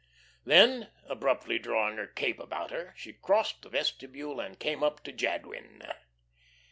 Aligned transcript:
Then, 0.45 0.89
abruptly 1.07 1.59
drawing 1.59 1.97
her 1.97 2.07
cape 2.07 2.39
about 2.39 2.71
her, 2.71 2.91
she 2.97 3.13
crossed 3.13 3.61
the 3.61 3.69
vestibule 3.69 4.39
and 4.39 4.57
came 4.57 4.83
up 4.83 5.03
to 5.03 5.11
Jadwin. 5.11 5.83